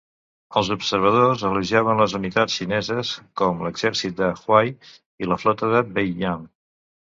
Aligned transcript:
Els 0.61 0.69
observadors 0.75 1.43
elogiaven 1.49 2.01
les 2.05 2.15
unitats 2.21 2.57
xineses 2.61 3.13
com 3.43 3.63
l'exèrcit 3.69 4.19
de 4.25 4.33
Huai 4.43 4.75
i 5.27 5.33
la 5.33 5.41
flota 5.45 5.75
de 5.79 5.87
Beiyang. 5.95 6.53